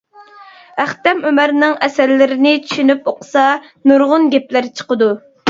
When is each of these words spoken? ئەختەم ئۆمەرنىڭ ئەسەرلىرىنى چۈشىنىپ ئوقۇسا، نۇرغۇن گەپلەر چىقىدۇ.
ئەختەم 0.83 1.19
ئۆمەرنىڭ 1.29 1.75
ئەسەرلىرىنى 1.87 2.55
چۈشىنىپ 2.65 3.13
ئوقۇسا، 3.13 3.45
نۇرغۇن 3.93 4.27
گەپلەر 4.35 4.73
چىقىدۇ. 4.81 5.13